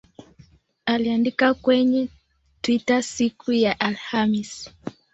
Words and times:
aliandika 0.85 1.53
kwenye 1.53 2.09
Twitter 2.61 3.03
siku 3.03 3.51
ya 3.51 3.79
Alhamis 3.79 4.69